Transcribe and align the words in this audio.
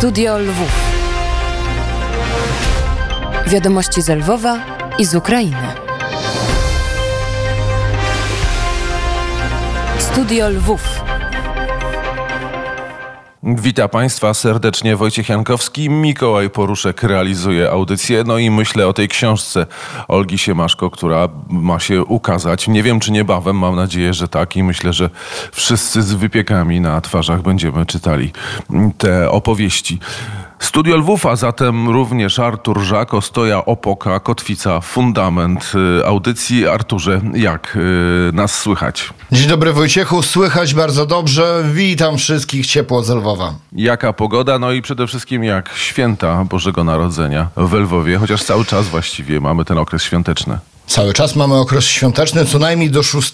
Studio 0.00 0.38
Lwów. 0.38 0.72
Wiadomości 3.46 4.02
z 4.02 4.08
Lwowa 4.08 4.58
i 4.98 5.04
z 5.04 5.14
Ukrainy. 5.14 5.74
Studio 9.98 10.48
Lwów. 10.48 10.99
Witam 13.42 13.88
Państwa 13.88 14.34
serdecznie, 14.34 14.96
Wojciech 14.96 15.28
Jankowski. 15.28 15.90
Mikołaj 15.90 16.50
Poruszek 16.50 17.02
realizuje 17.02 17.70
audycję. 17.70 18.24
No 18.26 18.38
i 18.38 18.50
myślę 18.50 18.86
o 18.86 18.92
tej 18.92 19.08
książce 19.08 19.66
Olgi 20.08 20.38
Siemaszko, 20.38 20.90
która 20.90 21.28
ma 21.48 21.78
się 21.78 22.04
ukazać. 22.04 22.68
Nie 22.68 22.82
wiem, 22.82 23.00
czy 23.00 23.12
niebawem, 23.12 23.58
mam 23.58 23.76
nadzieję, 23.76 24.14
że 24.14 24.28
tak. 24.28 24.56
I 24.56 24.62
myślę, 24.62 24.92
że 24.92 25.10
wszyscy 25.52 26.02
z 26.02 26.12
wypiekami 26.12 26.80
na 26.80 27.00
twarzach 27.00 27.42
będziemy 27.42 27.86
czytali 27.86 28.32
te 28.98 29.30
opowieści. 29.30 29.98
Studio 30.60 30.96
Lwów, 30.96 31.26
a 31.26 31.36
zatem 31.36 31.88
również 31.88 32.38
Artur 32.38 32.80
Żak, 32.80 33.14
Ostoja 33.14 33.64
Opoka, 33.64 34.20
Kotwica, 34.20 34.80
Fundament 34.80 35.72
y, 36.00 36.06
audycji. 36.06 36.68
Arturze, 36.68 37.20
jak 37.34 37.76
y, 37.76 38.32
nas 38.32 38.58
słychać? 38.58 39.10
Dzień 39.32 39.48
dobry 39.48 39.72
Wojciechu, 39.72 40.22
słychać 40.22 40.74
bardzo 40.74 41.06
dobrze. 41.06 41.64
Witam 41.72 42.18
wszystkich 42.18 42.66
ciepło 42.66 43.02
z 43.02 43.10
Lwowa. 43.10 43.54
Jaka 43.72 44.12
pogoda, 44.12 44.58
no 44.58 44.72
i 44.72 44.82
przede 44.82 45.06
wszystkim 45.06 45.44
jak 45.44 45.70
święta 45.76 46.44
Bożego 46.44 46.84
Narodzenia 46.84 47.48
w 47.56 47.72
Lwowie, 47.72 48.18
chociaż 48.18 48.42
cały 48.42 48.64
czas 48.64 48.88
właściwie 48.88 49.40
mamy 49.40 49.64
ten 49.64 49.78
okres 49.78 50.02
świąteczny. 50.02 50.58
Cały 50.90 51.12
czas 51.12 51.36
mamy 51.36 51.54
okres 51.54 51.84
świąteczny, 51.84 52.44
co 52.44 52.58
najmniej 52.58 52.90
do 52.90 53.02
6, 53.02 53.32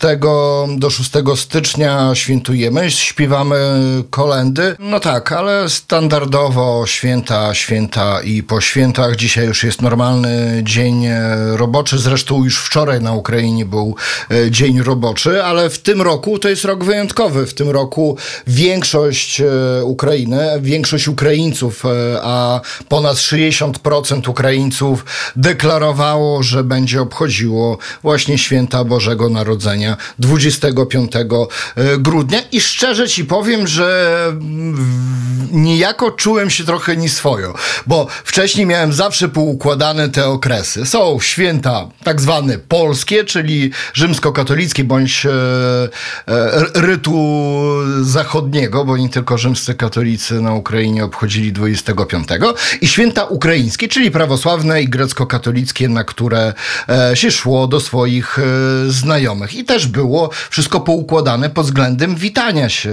do 0.77 0.91
6 0.91 1.11
stycznia 1.37 2.15
świętujemy, 2.15 2.91
śpiewamy 2.91 3.57
kolendy. 4.11 4.77
No 4.79 5.01
tak, 5.01 5.33
ale 5.33 5.69
standardowo 5.69 6.87
święta, 6.87 7.55
święta 7.55 8.21
i 8.23 8.43
po 8.43 8.61
świętach. 8.61 9.17
Dzisiaj 9.17 9.47
już 9.47 9.65
jest 9.65 9.83
normalny 9.83 10.61
dzień 10.63 11.07
e, 11.07 11.57
roboczy, 11.57 11.99
zresztą 11.99 12.45
już 12.45 12.59
wczoraj 12.59 13.01
na 13.01 13.13
Ukrainie 13.13 13.65
był 13.65 13.95
e, 14.31 14.51
dzień 14.51 14.83
roboczy, 14.83 15.45
ale 15.45 15.71
w 15.71 15.79
tym 15.79 16.03
roku 16.03 16.39
to 16.39 16.49
jest 16.49 16.65
rok 16.65 16.85
wyjątkowy. 16.85 17.47
W 17.47 17.55
tym 17.55 17.71
roku 17.71 18.17
większość 18.47 19.41
e, 19.41 19.85
Ukrainy, 19.85 20.49
większość 20.61 21.09
Ukraińców, 21.09 21.83
a 22.23 22.61
ponad 22.89 23.17
60% 23.17 24.29
Ukraińców 24.29 25.05
deklarowało, 25.37 26.43
że 26.43 26.65
będzie 26.65 27.03
obchodziło 27.03 27.46
właśnie 28.03 28.39
święta 28.39 28.85
Bożego 28.85 29.29
Narodzenia 29.29 29.97
25 30.19 31.13
grudnia 31.99 32.41
i 32.53 32.61
szczerze 32.61 33.09
ci 33.09 33.25
powiem, 33.25 33.67
że 33.67 34.17
niejako 35.53 36.11
czułem 36.11 36.51
się 36.51 36.65
trochę 36.65 36.97
nieswojo, 36.97 37.55
bo 37.87 38.07
wcześniej 38.25 38.67
miałem 38.67 38.93
zawsze 38.93 39.29
poukładane 39.29 40.09
te 40.09 40.27
okresy. 40.27 40.87
Są 40.87 41.19
święta 41.21 41.89
tak 42.05 42.21
zwane 42.21 42.59
polskie, 42.59 43.25
czyli 43.25 43.71
rzymskokatolickie 43.95 44.85
bądź 44.85 45.27
e, 45.27 45.31
e, 46.29 46.65
rytu 46.75 47.17
zachodniego, 48.03 48.85
bo 48.85 48.97
nie 48.97 49.09
tylko 49.09 49.39
rzymscy 49.39 49.75
katolicy 49.75 50.41
na 50.41 50.55
Ukrainie 50.55 51.05
obchodzili 51.05 51.53
25 51.53 52.29
i 52.81 52.89
święta 52.89 53.25
ukraińskie, 53.25 53.89
czyli 53.89 54.11
prawosławne 54.11 54.83
i 54.83 54.89
grecko-katolickie, 54.89 55.89
na 55.89 56.05
które 56.05 56.55
e, 56.89 57.17
się 57.17 57.31
szło 57.37 57.67
do 57.67 57.81
swoich 57.81 58.39
e, 58.39 58.43
znajomych. 58.89 59.55
I 59.55 59.65
też 59.65 59.87
było 59.87 60.31
wszystko 60.51 60.81
poukładane 60.81 61.51
pod 61.51 61.67
względem 61.67 62.15
witania 62.15 62.69
się 62.69 62.91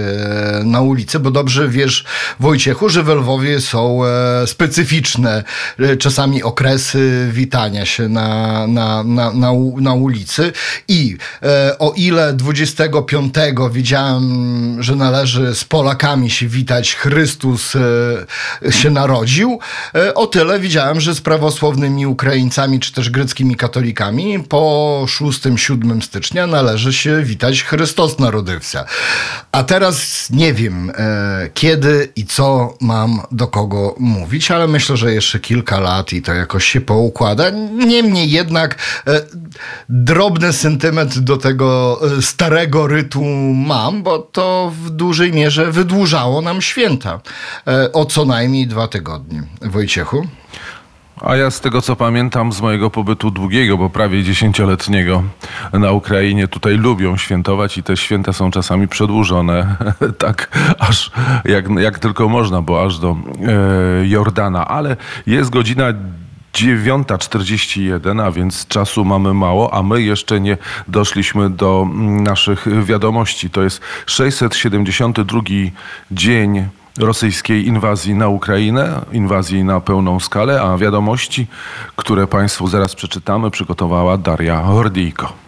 na 0.64 0.80
ulicy, 0.80 1.20
bo 1.20 1.30
dobrze 1.30 1.68
wiesz, 1.68 2.04
Wojciechu, 2.40 2.88
że 2.88 3.02
w 3.02 3.08
Lwowie 3.08 3.60
są 3.60 4.04
e, 4.04 4.46
specyficzne 4.46 5.44
e, 5.78 5.96
czasami 5.96 6.42
okresy 6.42 7.28
witania 7.32 7.86
się 7.86 8.08
na, 8.08 8.66
na, 8.66 9.04
na, 9.04 9.32
na, 9.32 9.52
na 9.80 9.92
ulicy. 9.92 10.52
I 10.88 11.16
e, 11.42 11.78
o 11.78 11.92
ile 11.96 12.32
25 12.32 13.34
wiedziałem, 13.72 14.82
że 14.82 14.96
należy 14.96 15.54
z 15.54 15.64
Polakami 15.64 16.30
się 16.30 16.46
witać, 16.46 16.94
Chrystus 16.94 17.76
e, 17.76 18.72
się 18.72 18.90
narodził, 18.90 19.58
e, 19.94 20.14
o 20.14 20.26
tyle 20.26 20.60
widziałem, 20.60 21.00
że 21.00 21.14
z 21.14 21.20
prawosławnymi 21.20 22.06
Ukraińcami 22.06 22.80
czy 22.80 22.92
też 22.92 23.10
greckimi 23.10 23.56
katolikami 23.56 24.33
po 24.40 25.02
6-7 25.06 26.02
stycznia 26.02 26.46
należy 26.46 26.92
się 26.92 27.22
witać 27.22 27.62
Chrystus 27.62 28.18
narodywся. 28.18 28.84
A 29.52 29.62
teraz 29.62 30.30
nie 30.30 30.54
wiem, 30.54 30.92
e, 30.96 31.50
kiedy 31.54 32.12
i 32.16 32.26
co 32.26 32.76
mam 32.80 33.20
do 33.30 33.46
kogo 33.46 33.94
mówić, 33.98 34.50
ale 34.50 34.66
myślę, 34.66 34.96
że 34.96 35.14
jeszcze 35.14 35.40
kilka 35.40 35.80
lat 35.80 36.12
i 36.12 36.22
to 36.22 36.34
jakoś 36.34 36.64
się 36.64 36.80
poukłada. 36.80 37.50
Niemniej 37.86 38.30
jednak 38.30 38.78
e, 39.06 39.20
drobny 39.88 40.52
sentyment 40.52 41.18
do 41.18 41.36
tego 41.36 42.00
e, 42.18 42.22
starego 42.22 42.86
rytu 42.86 43.24
mam, 43.54 44.02
bo 44.02 44.18
to 44.18 44.72
w 44.84 44.90
dużej 44.90 45.32
mierze 45.32 45.72
wydłużało 45.72 46.42
nam 46.42 46.62
święta 46.62 47.20
e, 47.66 47.92
o 47.92 48.04
co 48.04 48.24
najmniej 48.24 48.66
dwa 48.66 48.88
tygodnie. 48.88 49.42
Wojciechu? 49.62 50.26
A 51.26 51.36
ja 51.36 51.50
z 51.50 51.60
tego 51.60 51.82
co 51.82 51.96
pamiętam 51.96 52.52
z 52.52 52.60
mojego 52.60 52.90
pobytu 52.90 53.30
długiego, 53.30 53.78
bo 53.78 53.90
prawie 53.90 54.22
dziesięcioletniego 54.22 55.22
na 55.72 55.92
Ukrainie, 55.92 56.48
tutaj 56.48 56.76
lubią 56.76 57.16
świętować 57.16 57.78
i 57.78 57.82
te 57.82 57.96
święta 57.96 58.32
są 58.32 58.50
czasami 58.50 58.88
przedłużone 58.88 59.76
tak 60.18 60.58
aż 60.78 61.10
jak, 61.44 61.68
jak 61.68 61.98
tylko 61.98 62.28
można, 62.28 62.62
bo 62.62 62.84
aż 62.84 62.98
do 62.98 63.10
e, 63.10 63.16
Jordana. 64.06 64.68
Ale 64.68 64.96
jest 65.26 65.50
godzina 65.50 65.84
9.41, 66.54 68.22
a 68.22 68.30
więc 68.30 68.66
czasu 68.66 69.04
mamy 69.04 69.34
mało, 69.34 69.74
a 69.74 69.82
my 69.82 70.02
jeszcze 70.02 70.40
nie 70.40 70.56
doszliśmy 70.88 71.50
do 71.50 71.86
mm, 71.90 72.22
naszych 72.22 72.84
wiadomości. 72.84 73.50
To 73.50 73.62
jest 73.62 73.80
672 74.06 75.40
dzień 76.10 76.68
rosyjskiej 76.98 77.66
inwazji 77.66 78.14
na 78.14 78.28
Ukrainę, 78.28 79.00
inwazji 79.12 79.64
na 79.64 79.80
pełną 79.80 80.20
skalę, 80.20 80.62
a 80.62 80.76
wiadomości, 80.76 81.46
które 81.96 82.26
Państwu 82.26 82.68
zaraz 82.68 82.94
przeczytamy, 82.94 83.50
przygotowała 83.50 84.18
Daria 84.18 84.62
Hordijko. 84.62 85.44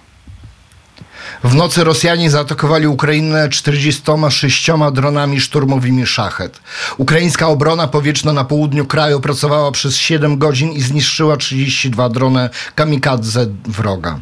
W 1.45 1.55
nocy 1.55 1.85
Rosjanie 1.85 2.31
zaatakowali 2.31 2.87
Ukrainę 2.87 3.49
46 3.49 4.71
dronami 4.93 5.41
szturmowymi 5.41 6.07
Szachet. 6.07 6.61
Ukraińska 6.97 7.49
obrona 7.49 7.87
powietrzna 7.87 8.33
na 8.33 8.45
południu 8.45 8.87
kraju 8.87 9.21
pracowała 9.21 9.73
przez 9.73 9.97
7 9.97 10.39
godzin 10.39 10.73
i 10.73 10.81
zniszczyła 10.81 11.37
32 11.37 12.09
drony 12.09 12.51
kamikadze 12.75 13.47
wroga. 13.65 14.21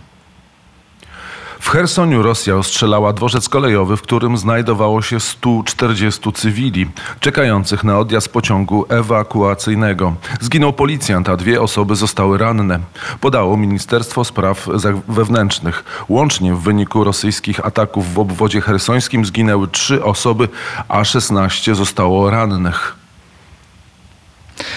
W 1.64 1.68
Chersoniu 1.70 2.22
Rosja 2.22 2.56
ostrzelała 2.56 3.12
dworzec 3.12 3.48
kolejowy, 3.48 3.96
w 3.96 4.02
którym 4.02 4.36
znajdowało 4.36 5.02
się 5.02 5.20
140 5.20 6.32
cywili, 6.32 6.86
czekających 7.20 7.84
na 7.84 7.98
odjazd 7.98 8.28
pociągu 8.28 8.86
ewakuacyjnego. 8.88 10.14
Zginął 10.40 10.72
policjant, 10.72 11.28
a 11.28 11.36
dwie 11.36 11.62
osoby 11.62 11.96
zostały 11.96 12.38
ranne. 12.38 12.80
Podało 13.20 13.56
Ministerstwo 13.56 14.24
Spraw 14.24 14.68
Wewnętrznych. 15.08 16.04
Łącznie 16.08 16.54
w 16.54 16.60
wyniku 16.60 17.04
rosyjskich 17.04 17.66
ataków 17.66 18.14
w 18.14 18.18
obwodzie 18.18 18.60
hersońskim 18.60 19.24
zginęły 19.24 19.68
trzy 19.68 20.04
osoby, 20.04 20.48
a 20.88 21.04
16 21.04 21.74
zostało 21.74 22.30
rannych. 22.30 23.03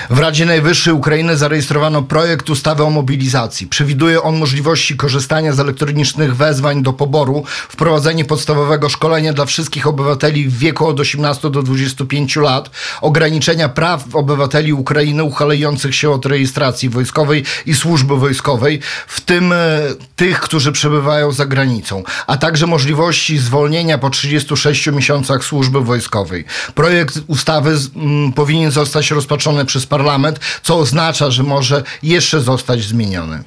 W 0.09 0.19
Radzie 0.19 0.45
Najwyższej 0.45 0.93
Ukrainy 0.93 1.37
zarejestrowano 1.37 2.01
projekt 2.01 2.49
ustawy 2.49 2.83
o 2.83 2.89
mobilizacji. 2.89 3.67
Przewiduje 3.67 4.21
on 4.21 4.37
możliwości 4.37 4.97
korzystania 4.97 5.53
z 5.53 5.59
elektronicznych 5.59 6.35
wezwań 6.35 6.83
do 6.83 6.93
poboru, 6.93 7.43
wprowadzenie 7.69 8.25
podstawowego 8.25 8.89
szkolenia 8.89 9.33
dla 9.33 9.45
wszystkich 9.45 9.87
obywateli 9.87 10.47
w 10.47 10.57
wieku 10.57 10.87
od 10.87 10.99
18 10.99 11.49
do 11.49 11.63
25 11.63 12.35
lat, 12.35 12.69
ograniczenia 13.01 13.69
praw 13.69 14.15
obywateli 14.15 14.73
Ukrainy 14.73 15.23
uchylających 15.23 15.95
się 15.95 16.11
od 16.11 16.25
rejestracji 16.25 16.89
wojskowej 16.89 17.43
i 17.65 17.75
służby 17.75 18.17
wojskowej, 18.17 18.79
w 19.07 19.21
tym 19.21 19.53
e, 19.53 19.79
tych, 20.15 20.39
którzy 20.39 20.71
przebywają 20.71 21.31
za 21.31 21.45
granicą, 21.45 22.03
a 22.27 22.37
także 22.37 22.67
możliwości 22.67 23.37
zwolnienia 23.37 23.97
po 23.97 24.09
36 24.09 24.87
miesiącach 24.87 25.43
służby 25.43 25.81
wojskowej. 25.81 26.45
Projekt 26.75 27.19
ustawy 27.27 27.77
powinien 28.35 28.71
zostać 28.71 29.11
rozpatrzony 29.11 29.65
przez 29.67 29.85
parlament, 29.85 30.39
co 30.63 30.77
oznacza, 30.77 31.31
że 31.31 31.43
może 31.43 31.83
jeszcze 32.03 32.41
zostać 32.41 32.83
zmieniony. 32.83 33.43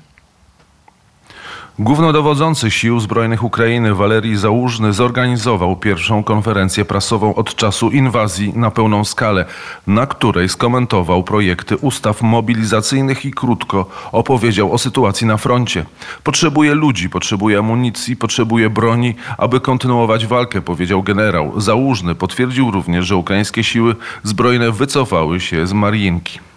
Głównodowodzący 1.81 2.71
Sił 2.71 3.01
Zbrojnych 3.01 3.45
Ukrainy 3.45 3.95
Walerii 3.95 4.37
Załużny 4.37 4.93
zorganizował 4.93 5.77
pierwszą 5.77 6.25
konferencję 6.25 6.85
prasową 6.85 7.35
od 7.35 7.55
czasu 7.55 7.91
inwazji 7.91 8.53
na 8.57 8.71
pełną 8.71 9.05
skalę, 9.05 9.45
na 9.87 10.07
której 10.07 10.49
skomentował 10.49 11.25
projekty 11.25 11.77
ustaw 11.77 12.23
mobilizacyjnych 12.23 13.25
i 13.25 13.31
krótko 13.31 13.87
opowiedział 14.13 14.73
o 14.73 14.79
sytuacji 14.79 15.27
na 15.27 15.37
froncie. 15.37 15.85
Potrzebuje 16.25 16.75
ludzi, 16.75 17.11
potrzebuje 17.11 17.59
amunicji, 17.59 18.17
potrzebuje 18.17 18.71
broni, 18.71 19.15
aby 19.39 19.61
kontynuować 19.61 20.27
walkę, 20.27 20.63
powiedział 20.63 21.03
generał. 21.03 21.61
Załużny 21.61 22.15
potwierdził 22.15 22.71
również, 22.71 23.07
że 23.07 23.17
ukraińskie 23.17 23.65
siły 23.65 23.97
zbrojne 24.23 24.73
wycofały 24.73 25.41
się 25.41 25.67
z 25.67 25.73
Mariinki. 25.73 26.50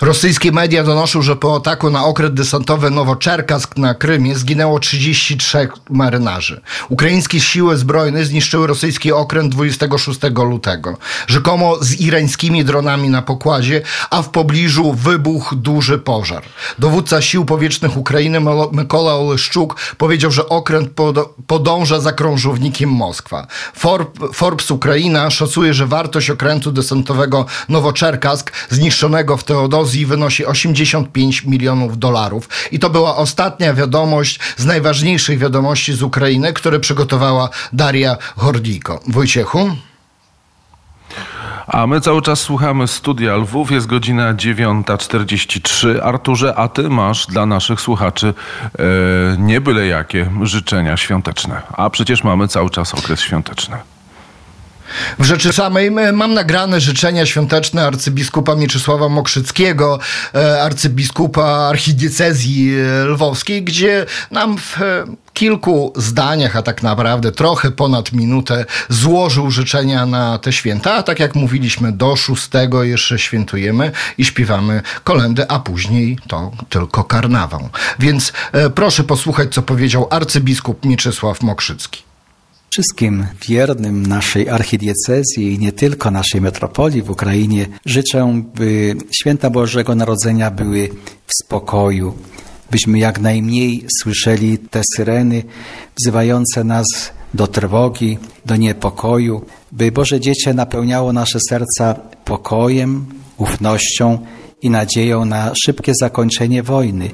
Rosyjskie 0.00 0.52
media 0.52 0.84
donoszą, 0.84 1.22
że 1.22 1.36
po 1.36 1.56
ataku 1.56 1.90
na 1.90 2.04
okręt 2.04 2.34
desantowy 2.34 2.90
Nowoczerkask 2.90 3.76
na 3.76 3.94
Krymie 3.94 4.34
zginęło 4.36 4.78
33 4.80 5.68
marynarzy. 5.90 6.60
Ukraińskie 6.88 7.40
siły 7.40 7.76
zbrojne 7.76 8.24
zniszczyły 8.24 8.66
rosyjski 8.66 9.12
okręt 9.12 9.52
26 9.52 10.20
lutego. 10.44 10.96
Rzekomo 11.26 11.76
z 11.80 12.00
irańskimi 12.00 12.64
dronami 12.64 13.08
na 13.08 13.22
pokładzie, 13.22 13.82
a 14.10 14.22
w 14.22 14.28
pobliżu 14.28 14.92
wybuchł 14.92 15.56
duży 15.56 15.98
pożar. 15.98 16.42
Dowódca 16.78 17.22
sił 17.22 17.44
powietrznych 17.44 17.96
Ukrainy 17.96 18.40
Mykola 18.72 19.14
Oleszczuk 19.14 19.76
powiedział, 19.98 20.30
że 20.30 20.48
okręt 20.48 20.90
pod- 20.90 21.28
podąża 21.46 22.00
za 22.00 22.12
krążownikiem 22.12 22.90
Moskwa. 22.90 23.46
Forb- 23.80 24.32
Forbes 24.34 24.70
Ukraina 24.70 25.30
szacuje, 25.30 25.74
że 25.74 25.86
wartość 25.86 26.30
okrętu 26.30 26.72
desantowego 26.72 27.46
Nowoczerkask 27.68 28.52
zniszczonego 28.70 29.36
w 29.36 29.44
Teodozji 29.78 30.06
wynosi 30.06 30.46
85 30.46 31.44
milionów 31.44 31.98
dolarów. 31.98 32.48
I 32.72 32.78
to 32.78 32.90
była 32.90 33.16
ostatnia 33.16 33.74
wiadomość 33.74 34.40
z 34.56 34.64
najważniejszych 34.64 35.38
wiadomości 35.38 35.92
z 35.92 36.02
Ukrainy, 36.02 36.52
które 36.52 36.80
przygotowała 36.80 37.48
Daria 37.72 38.16
Hordiko. 38.36 39.00
Wojciechu? 39.08 39.76
A 41.66 41.86
my 41.86 42.00
cały 42.00 42.22
czas 42.22 42.40
słuchamy 42.40 42.88
studia 42.88 43.36
Lwów. 43.36 43.70
Jest 43.70 43.86
godzina 43.86 44.34
9.43. 44.34 46.00
Arturze, 46.02 46.54
a 46.54 46.68
ty 46.68 46.88
masz 46.88 47.26
dla 47.26 47.46
naszych 47.46 47.80
słuchaczy 47.80 48.34
e, 48.78 48.82
nie 49.38 49.60
byle 49.60 49.86
jakie 49.86 50.30
życzenia 50.42 50.96
świąteczne. 50.96 51.62
A 51.72 51.90
przecież 51.90 52.24
mamy 52.24 52.48
cały 52.48 52.70
czas 52.70 52.94
okres 52.94 53.20
świąteczny. 53.20 53.76
W 55.18 55.24
rzeczy 55.24 55.52
samej 55.52 55.86
m- 55.86 56.16
mam 56.16 56.34
nagrane 56.34 56.80
życzenia 56.80 57.26
świąteczne 57.26 57.86
arcybiskupa 57.86 58.54
Mieczysława 58.54 59.08
Mokrzyckiego, 59.08 59.98
e, 60.34 60.62
arcybiskupa 60.62 61.44
archidiecezji 61.44 62.74
e, 62.80 63.04
lwowskiej, 63.04 63.62
gdzie 63.62 64.06
nam 64.30 64.58
w 64.58 64.82
e, 64.82 65.04
kilku 65.32 65.92
zdaniach, 65.96 66.56
a 66.56 66.62
tak 66.62 66.82
naprawdę 66.82 67.32
trochę 67.32 67.70
ponad 67.70 68.12
minutę, 68.12 68.64
złożył 68.88 69.50
życzenia 69.50 70.06
na 70.06 70.38
te 70.38 70.52
święta. 70.52 70.94
A 70.94 71.02
tak 71.02 71.20
jak 71.20 71.34
mówiliśmy, 71.34 71.92
do 71.92 72.16
szóstego 72.16 72.84
jeszcze 72.84 73.18
świętujemy 73.18 73.92
i 74.18 74.24
śpiewamy 74.24 74.82
kolendy, 75.04 75.48
a 75.48 75.58
później 75.58 76.18
to 76.28 76.50
tylko 76.68 77.04
karnawał. 77.04 77.68
Więc 77.98 78.32
e, 78.52 78.70
proszę 78.70 79.04
posłuchać, 79.04 79.54
co 79.54 79.62
powiedział 79.62 80.08
arcybiskup 80.10 80.84
Mieczysław 80.84 81.42
Mokrzycki. 81.42 82.07
Wszystkim 82.70 83.26
wiernym 83.48 84.06
naszej 84.06 84.48
archidiecezji 84.48 85.54
i 85.54 85.58
nie 85.58 85.72
tylko 85.72 86.10
naszej 86.10 86.40
metropolii 86.40 87.02
w 87.02 87.10
Ukrainie 87.10 87.66
życzę, 87.86 88.42
by 88.54 88.96
święta 89.20 89.50
Bożego 89.50 89.94
Narodzenia 89.94 90.50
były 90.50 90.88
w 91.26 91.44
spokoju, 91.44 92.14
byśmy 92.70 92.98
jak 92.98 93.20
najmniej 93.20 93.86
słyszeli 94.02 94.58
te 94.58 94.82
syreny 94.96 95.42
wzywające 95.98 96.64
nas 96.64 96.86
do 97.34 97.46
trwogi, 97.46 98.18
do 98.46 98.56
niepokoju, 98.56 99.44
by 99.72 99.92
Boże 99.92 100.20
Dziecię 100.20 100.54
napełniało 100.54 101.12
nasze 101.12 101.38
serca 101.48 101.94
pokojem, 102.24 103.06
ufnością 103.36 104.18
i 104.62 104.70
nadzieją 104.70 105.24
na 105.24 105.52
szybkie 105.64 105.92
zakończenie 106.00 106.62
wojny, 106.62 107.10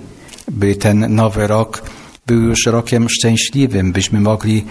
by 0.50 0.76
ten 0.76 1.14
nowy 1.14 1.46
rok 1.46 1.82
był 2.26 2.40
już 2.40 2.66
rokiem 2.66 3.08
szczęśliwym, 3.08 3.92
byśmy 3.92 4.20
mogli 4.20 4.64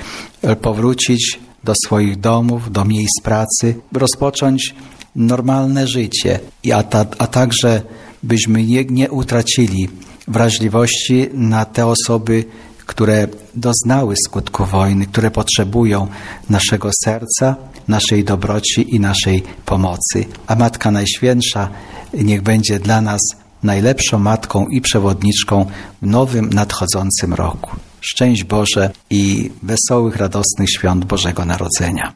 powrócić 0.61 1.39
do 1.63 1.73
swoich 1.85 2.19
domów, 2.19 2.71
do 2.71 2.85
miejsc 2.85 3.21
pracy, 3.23 3.75
rozpocząć 3.91 4.75
normalne 5.15 5.87
życie, 5.87 6.39
a, 6.73 6.83
ta, 6.83 7.05
a 7.17 7.27
także 7.27 7.81
byśmy 8.23 8.63
nie, 8.63 8.85
nie 8.85 9.11
utracili 9.11 9.89
wrażliwości 10.27 11.29
na 11.33 11.65
te 11.65 11.87
osoby, 11.87 12.45
które 12.85 13.27
doznały 13.55 14.15
skutku 14.25 14.65
wojny, 14.65 15.05
które 15.05 15.31
potrzebują 15.31 16.07
naszego 16.49 16.89
serca, 17.03 17.55
naszej 17.87 18.23
dobroci 18.23 18.95
i 18.95 18.99
naszej 18.99 19.43
pomocy. 19.65 20.25
A 20.47 20.55
Matka 20.55 20.91
Najświętsza 20.91 21.69
niech 22.13 22.41
będzie 22.41 22.79
dla 22.79 23.01
nas 23.01 23.21
najlepszą 23.63 24.19
matką 24.19 24.67
i 24.67 24.81
przewodniczką 24.81 25.65
w 26.01 26.05
nowym 26.05 26.49
nadchodzącym 26.49 27.33
roku. 27.33 27.75
Szczęść 28.01 28.43
Boże 28.43 28.91
i 29.09 29.51
wesołych, 29.63 30.15
radosnych 30.15 30.69
świąt 30.69 31.05
Bożego 31.05 31.45
Narodzenia. 31.45 32.13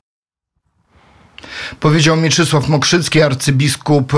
Powiedział 1.80 2.18
Mieczysław 2.18 2.68
Mokrzycki, 2.68 3.21
arcybiskup 3.21 4.13
e, 4.13 4.18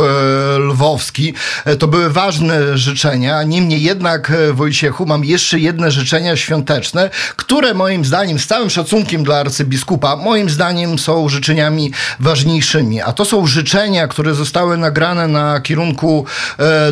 lwowski. 0.60 1.34
E, 1.66 1.76
To 1.76 1.88
były 1.88 2.10
ważne 2.10 2.78
życzenia, 2.78 3.44
niemniej 3.44 3.82
jednak, 3.84 4.32
e, 4.32 4.54
Wojciechu, 4.54 5.06
mam 5.06 5.26
jeszcze 5.26 5.60
jedne 5.60 5.92
życzenia 5.92 6.36
świąteczne, 6.38 7.10
które 7.36 7.74
moim 7.74 8.06
zdaniem, 8.06 8.40
z 8.40 8.48
całym 8.48 8.70
szacunkiem 8.70 9.24
dla 9.24 9.36
arcybiskupa, 9.38 10.16
moim 10.16 10.50
zdaniem 10.50 11.00
są 11.00 11.30
życzeniami 11.30 11.92
ważniejszymi. 12.20 13.02
A 13.02 13.12
to 13.12 13.26
są 13.26 13.48
życzenia, 13.48 14.08
które 14.08 14.34
zostały 14.34 14.78
nagrane 14.78 15.28
na 15.28 15.62
kierunku 15.62 16.26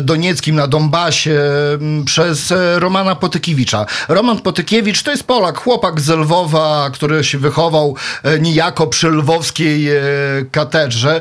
donieckim, 0.02 0.56
na 0.56 0.66
Donbasie 0.66 1.40
przez 2.04 2.54
Romana 2.76 3.14
Potykiewicza. 3.14 3.86
Roman 4.08 4.38
Potykiewicz 4.38 5.02
to 5.02 5.10
jest 5.10 5.24
Polak, 5.24 5.58
chłopak 5.58 6.00
z 6.00 6.08
Lwowa, 6.08 6.90
który 6.92 7.24
się 7.24 7.38
wychował 7.38 7.96
niejako 8.40 8.86
przy 8.86 9.08
lwowskiej 9.08 9.88
katedrze. 10.52 11.20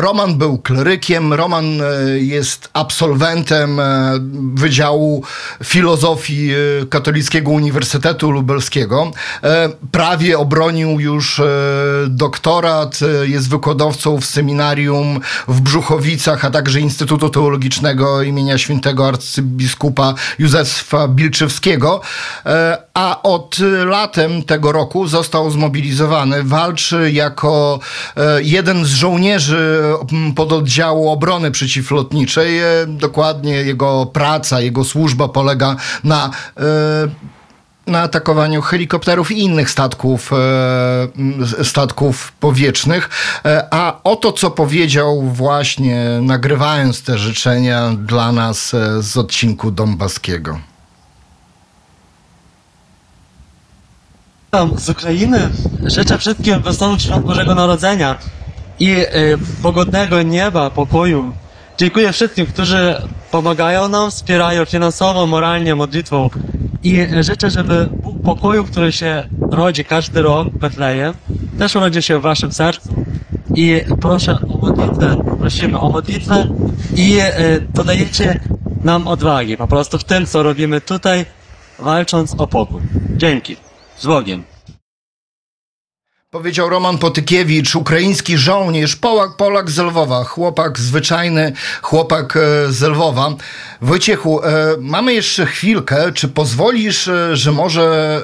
Roman 0.00 0.38
był 0.38 0.58
klerykiem, 0.58 1.32
Roman 1.32 1.80
e, 1.80 1.84
jest 2.18 2.70
absolwentem 2.72 3.80
e, 3.80 4.12
Wydziału 4.54 5.24
Filozofii 5.64 6.52
e, 6.52 6.86
Katolickiego 6.86 7.50
Uniwersytetu 7.50 8.30
Lubelskiego. 8.30 9.12
Prawie 9.92 10.38
obronił 10.38 11.00
już 11.00 11.40
doktorat, 12.08 12.98
jest 13.22 13.48
wykładowcą 13.48 14.20
w 14.20 14.24
seminarium 14.24 15.20
w 15.48 15.60
Brzuchowicach, 15.60 16.44
a 16.44 16.50
także 16.50 16.80
Instytutu 16.80 17.28
Teologicznego 17.28 18.22
imienia 18.22 18.58
świętego 18.58 19.08
arcybiskupa 19.08 20.14
Józefa 20.38 21.08
Bilczewskiego. 21.08 22.00
A 22.94 23.22
od 23.22 23.56
latem 23.84 24.42
tego 24.42 24.72
roku 24.72 25.06
został 25.06 25.50
zmobilizowany. 25.50 26.42
Walczy 26.42 27.10
jako 27.12 27.80
jeden 28.42 28.84
z 28.84 28.88
żołnierzy 28.88 29.80
pododdziału 30.36 31.08
obrony 31.08 31.50
przeciwlotniczej. 31.50 32.58
E, 32.58 32.64
Dokładnie 32.86 33.52
jego 33.52 34.06
praca, 34.06 34.60
jego 34.60 34.84
służba 34.84 35.28
polega 35.28 35.76
na 36.04 36.30
e, 36.56 37.30
na 37.86 38.02
atakowaniu 38.02 38.62
helikopterów 38.62 39.30
i 39.30 39.38
innych 39.38 39.70
statków, 39.70 40.32
e, 40.32 41.64
statków 41.64 42.32
powietrznych. 42.32 43.10
A 43.70 44.00
oto 44.04 44.32
co 44.32 44.50
powiedział 44.50 45.22
właśnie 45.22 46.18
nagrywając 46.22 47.02
te 47.02 47.18
życzenia 47.18 47.90
dla 48.06 48.32
nas 48.32 48.76
z 49.00 49.16
odcinku 49.16 49.70
Donbaskiego. 49.70 50.60
Z 54.76 54.88
Ukrainy. 54.88 55.50
Życzę 55.84 56.18
wszystkim 56.18 56.62
wesołych 56.62 57.02
świąt 57.02 57.26
Bożego 57.26 57.54
Narodzenia 57.54 58.18
i 58.80 58.90
y, 58.90 59.06
pogodnego 59.62 60.22
nieba, 60.22 60.70
pokoju. 60.70 61.32
Dziękuję 61.78 62.12
wszystkim, 62.12 62.46
którzy 62.46 63.02
pomagają 63.30 63.88
nam, 63.88 64.10
wspierają 64.10 64.64
finansowo, 64.64 65.26
moralnie, 65.26 65.74
modlitwą. 65.74 66.30
I 66.82 67.06
życzę, 67.20 67.50
żeby 67.50 67.88
Bóg 68.02 68.22
pokoju, 68.22 68.64
który 68.64 68.92
się 68.92 69.24
rodzi 69.50 69.84
każdy 69.84 70.22
rok 70.22 70.48
w 70.48 70.58
Betlejem, 70.58 71.14
też 71.58 71.76
urodził 71.76 72.02
się 72.02 72.18
w 72.18 72.22
waszym 72.22 72.52
sercu. 72.52 73.04
I 73.54 73.80
proszę 74.00 74.38
o 74.48 74.58
modlitwę, 74.58 75.16
prosimy 75.38 75.80
o 75.80 75.90
modlitwę 75.90 76.46
i 76.96 77.18
y, 77.20 77.66
dodajecie 77.74 78.40
nam 78.84 79.08
odwagi 79.08 79.56
po 79.56 79.66
prostu 79.66 79.98
w 79.98 80.04
tym, 80.04 80.26
co 80.26 80.42
robimy 80.42 80.80
tutaj, 80.80 81.26
walcząc 81.78 82.34
o 82.38 82.46
pokój. 82.46 82.80
Dzięki. 83.16 83.56
Z 83.98 84.06
Bogiem. 84.06 84.49
Powiedział 86.30 86.68
Roman 86.68 86.98
Potykiewicz, 86.98 87.76
ukraiński 87.76 88.38
żołnierz, 88.38 88.96
Polak, 88.96 89.36
Polak 89.36 89.70
z 89.70 89.78
Lwowa, 89.78 90.24
chłopak 90.24 90.78
zwyczajny, 90.78 91.52
chłopak 91.82 92.36
e, 92.36 92.72
z 92.72 92.82
Lwowa. 92.82 93.30
Wojciechu, 93.80 94.44
e, 94.44 94.76
mamy 94.80 95.14
jeszcze 95.14 95.46
chwilkę. 95.46 96.12
Czy 96.12 96.28
pozwolisz, 96.28 97.08
e, 97.08 97.36
że 97.36 97.52
może 97.52 98.22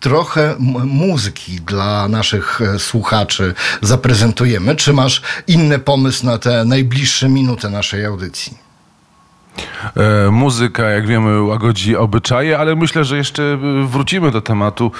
trochę 0.00 0.54
muzyki 0.84 1.60
dla 1.60 2.08
naszych 2.08 2.60
słuchaczy 2.78 3.54
zaprezentujemy? 3.82 4.76
Czy 4.76 4.92
masz 4.92 5.22
inny 5.46 5.78
pomysł 5.78 6.26
na 6.26 6.38
te 6.38 6.64
najbliższe 6.64 7.28
minuty 7.28 7.70
naszej 7.70 8.04
audycji? 8.04 8.69
E, 9.96 10.30
muzyka, 10.30 10.82
jak 10.82 11.06
wiemy, 11.06 11.42
łagodzi 11.42 11.96
obyczaje, 11.96 12.58
ale 12.58 12.76
myślę, 12.76 13.04
że 13.04 13.16
jeszcze 13.16 13.42
e, 13.42 13.56
wrócimy 13.86 14.30
do 14.30 14.40
tematu 14.40 14.92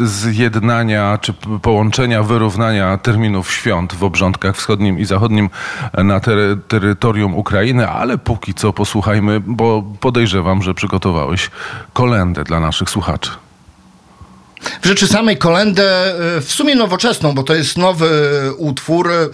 e, 0.00 0.06
zjednania 0.06 1.18
czy 1.20 1.34
połączenia, 1.62 2.22
wyrównania 2.22 2.98
terminów 2.98 3.52
świąt 3.52 3.94
w 3.94 4.04
obrządkach 4.04 4.56
wschodnim 4.56 4.98
i 4.98 5.04
zachodnim 5.04 5.50
na 6.04 6.20
tery, 6.20 6.58
terytorium 6.68 7.34
Ukrainy, 7.34 7.88
ale 7.88 8.18
póki 8.18 8.54
co 8.54 8.72
posłuchajmy, 8.72 9.40
bo 9.46 9.84
podejrzewam, 10.00 10.62
że 10.62 10.74
przygotowałeś 10.74 11.50
kolendę 11.92 12.44
dla 12.44 12.60
naszych 12.60 12.90
słuchaczy. 12.90 13.30
W 14.82 14.86
rzeczy 14.86 15.06
samej 15.06 15.36
kolendę, 15.36 16.14
e, 16.36 16.40
w 16.40 16.52
sumie 16.52 16.74
nowoczesną, 16.74 17.34
bo 17.34 17.42
to 17.42 17.54
jest 17.54 17.78
nowy 17.78 18.10
utwór, 18.56 19.10
e, 19.12 19.28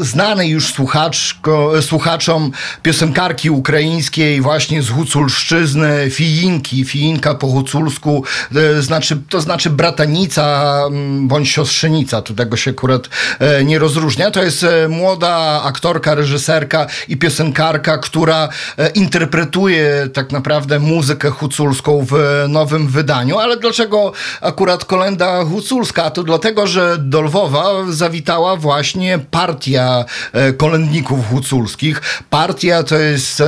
znany 0.00 0.48
już 0.48 0.72
słuchaczko, 0.72 1.72
słuchaczom 1.82 2.50
piosenkarki 2.82 3.50
ukraińskiej 3.50 4.40
właśnie 4.40 4.82
z 4.82 4.88
Huculszczyzny, 4.88 6.10
Fijinki, 6.10 6.84
Fijinka 6.84 7.34
po 7.34 7.46
huculsku, 7.46 8.24
e, 8.54 8.82
znaczy, 8.82 9.22
to 9.28 9.40
znaczy 9.40 9.70
bratanica 9.70 10.74
bądź 11.20 11.48
siostrzenica, 11.48 12.22
tu 12.22 12.34
tego 12.34 12.56
się 12.56 12.70
akurat 12.70 13.08
e, 13.38 13.64
nie 13.64 13.78
rozróżnia. 13.78 14.30
To 14.30 14.42
jest 14.42 14.64
e, 14.64 14.88
młoda 14.88 15.62
aktorka, 15.64 16.14
reżyserka 16.14 16.86
i 17.08 17.16
piosenkarka, 17.16 17.98
która 17.98 18.48
e, 18.78 18.90
interpretuje 18.90 20.08
tak 20.12 20.32
naprawdę 20.32 20.78
muzykę 20.78 21.30
huculską 21.30 22.06
w 22.10 22.44
nowym 22.48 22.88
wydaniu, 22.88 23.38
ale 23.38 23.56
dlaczego 23.56 24.12
akurat 24.40 24.84
kolenda 24.84 25.44
huculska? 25.44 26.10
To 26.10 26.22
dlatego, 26.22 26.66
że 26.66 26.98
do 26.98 27.20
Lwowa 27.22 27.64
zawitała 27.88 28.56
właśnie 28.56 29.18
partia 29.30 30.04
e, 30.32 30.52
kolędników 30.52 31.28
huculskich. 31.30 32.02
Partia 32.30 32.82
to 32.82 32.98
jest 32.98 33.40
e, 33.40 33.46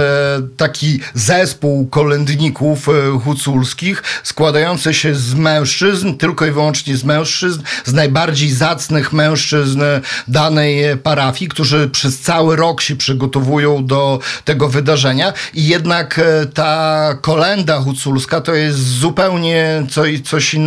taki 0.56 1.00
zespół 1.14 1.86
kolędników 1.86 2.88
e, 2.88 2.92
huculskich 3.24 4.02
składający 4.22 4.94
się 4.94 5.14
z 5.14 5.34
mężczyzn, 5.34 6.14
tylko 6.14 6.46
i 6.46 6.50
wyłącznie 6.50 6.96
z 6.96 7.04
mężczyzn, 7.04 7.62
z 7.84 7.92
najbardziej 7.92 8.50
zacnych 8.50 9.12
mężczyzn 9.12 9.82
danej 10.28 10.96
parafii, 10.96 11.48
którzy 11.48 11.88
przez 11.88 12.20
cały 12.20 12.56
rok 12.56 12.80
się 12.80 12.96
przygotowują 12.96 13.86
do 13.86 14.18
tego 14.44 14.68
wydarzenia 14.68 15.32
i 15.54 15.66
jednak 15.66 16.20
ta 16.54 17.14
kolenda 17.20 17.80
huculska 17.80 18.40
to 18.40 18.54
jest 18.54 18.78
zupełnie 18.78 19.86
co, 19.90 20.02
coś 20.24 20.54
innego 20.54 20.65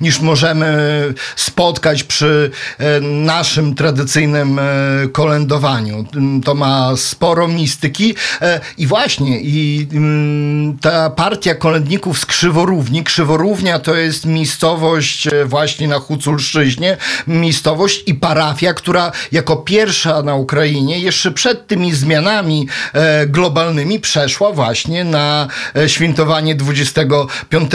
niż 0.00 0.20
możemy 0.20 0.76
spotkać 1.36 2.02
przy 2.02 2.50
e, 2.78 3.00
naszym 3.00 3.74
tradycyjnym 3.74 4.58
e, 4.58 4.62
kolędowaniu. 5.12 6.04
To 6.44 6.54
ma 6.54 6.96
sporo 6.96 7.48
mistyki 7.48 8.14
e, 8.42 8.60
i 8.78 8.86
właśnie 8.86 9.40
i 9.40 9.88
mm, 9.92 10.78
ta 10.78 11.10
partia 11.10 11.54
kolędników 11.54 12.18
z 12.18 12.26
Krzyworówni, 12.26 13.04
Krzyworównia 13.04 13.78
to 13.78 13.94
jest 13.94 14.26
miejscowość 14.26 15.28
właśnie 15.44 15.88
na 15.88 15.98
Huculszczyźnie, 15.98 16.96
miejscowość 17.26 18.02
i 18.06 18.14
parafia, 18.14 18.74
która 18.74 19.12
jako 19.32 19.56
pierwsza 19.56 20.22
na 20.22 20.34
Ukrainie 20.34 20.98
jeszcze 20.98 21.30
przed 21.30 21.66
tymi 21.66 21.94
zmianami 21.94 22.68
globalnymi 23.26 24.00
przeszła 24.00 24.52
właśnie 24.52 25.04
na 25.04 25.48
świętowanie 25.86 26.54
25 26.54 27.70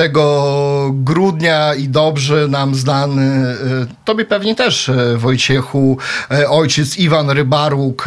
grudnia 0.92 1.61
i 1.78 1.88
dobrze 1.90 2.48
nam 2.48 2.76
znany, 2.76 3.24
e, 3.24 3.56
tobie 4.06 4.26
pewnie 4.26 4.56
też 4.56 4.90
e, 4.90 5.18
Wojciechu, 5.18 5.98
e, 6.32 6.50
ojciec 6.50 6.98
Iwan 6.98 7.30
Rybaruk, 7.30 8.06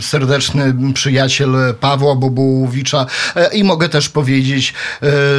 serdeczny 0.00 0.74
przyjaciel 0.94 1.56
Pawła 1.80 2.14
Bobołowicza 2.14 3.06
e, 3.36 3.54
i 3.54 3.64
mogę 3.64 3.88
też 3.88 4.08
powiedzieć, 4.08 4.74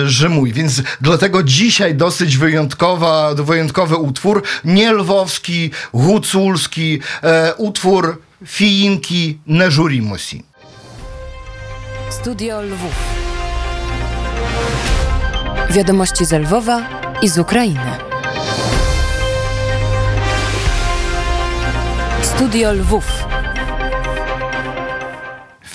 że 0.06 0.30
mój. 0.30 0.54
Więc 0.54 0.82
dlatego 1.02 1.44
dzisiaj 1.44 1.96
dosyć 1.96 2.38
wyjątkowa, 2.38 3.34
wyjątkowy 3.36 3.96
utwór, 3.96 4.44
nie 4.66 4.94
lwowski, 4.94 5.72
huculski, 5.92 7.00
utwór 7.58 8.22
Fijinki 8.46 9.40
Neżurimusi. 9.48 10.44
Studio 12.10 12.62
Lwów. 12.62 12.96
Wiadomości 15.70 16.26
z 16.26 16.32
Lwowa 16.32 16.97
i 17.22 17.30
z 17.30 17.38
Ukrainy. 17.38 17.98
Studio 22.22 22.74
Lwów. 22.74 23.27